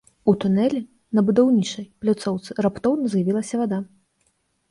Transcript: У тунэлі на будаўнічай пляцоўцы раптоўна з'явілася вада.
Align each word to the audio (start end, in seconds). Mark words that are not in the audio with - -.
У 0.31 0.33
тунэлі 0.43 0.79
на 1.17 1.23
будаўнічай 1.27 1.85
пляцоўцы 2.05 2.57
раптоўна 2.67 3.05
з'явілася 3.17 3.55
вада. 3.63 3.79